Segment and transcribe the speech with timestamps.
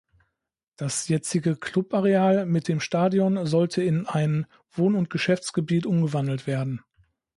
[0.77, 6.81] Das jetzige Club-Areal mit dem Stadion sollte in ein Wohn- und Geschäftsgebiet umgewandelt werden.